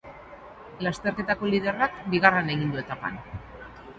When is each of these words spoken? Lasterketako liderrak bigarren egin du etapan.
Lasterketako 0.85 1.51
liderrak 1.51 2.01
bigarren 2.15 2.51
egin 2.57 2.75
du 2.77 2.83
etapan. 2.85 3.21